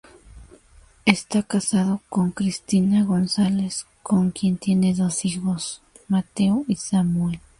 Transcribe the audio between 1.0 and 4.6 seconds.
Esta casado con Cristina González, con quien